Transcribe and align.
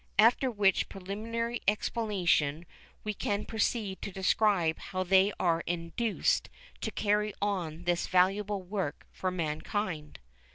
After 0.17 0.49
which 0.49 0.89
preliminary 0.89 1.61
explanation 1.67 2.65
we 3.03 3.13
can 3.13 3.45
proceed 3.45 4.01
to 4.01 4.11
describe 4.11 4.79
how 4.79 5.03
they 5.03 5.31
are 5.39 5.61
induced 5.67 6.49
to 6.79 6.89
carry 6.89 7.35
on 7.39 7.83
this 7.83 8.07
valuable 8.07 8.63
work 8.63 9.05
for 9.11 9.29
mankind. 9.29 10.17